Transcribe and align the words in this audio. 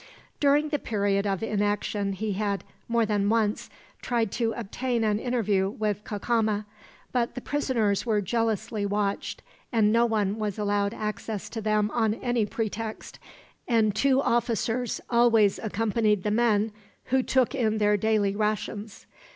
During 0.39 0.69
the 0.69 0.79
period 0.79 1.27
of 1.27 1.43
inaction 1.43 2.13
he 2.13 2.33
had, 2.33 2.63
more 2.87 3.05
than 3.05 3.29
once, 3.29 3.69
tried 4.01 4.31
to 4.31 4.51
obtain 4.53 5.03
an 5.03 5.19
interview 5.19 5.69
with 5.69 6.03
Cacama; 6.03 6.65
but 7.11 7.35
the 7.35 7.39
prisoners 7.41 8.03
were 8.03 8.19
jealously 8.19 8.83
watched, 8.83 9.43
and 9.71 9.91
no 9.93 10.07
one 10.07 10.39
was 10.39 10.57
allowed 10.57 10.95
access 10.95 11.49
to 11.51 11.61
them 11.61 11.91
on 11.91 12.15
any 12.15 12.47
pretext, 12.47 13.19
and 13.67 13.95
two 13.95 14.19
officers 14.19 15.01
always 15.07 15.59
accompanied 15.59 16.23
the 16.23 16.31
men 16.31 16.71
who 17.13 17.21
took 17.21 17.53
in 17.53 17.77
their 17.77 17.95
daily 17.95 18.35
rations. 18.35 19.05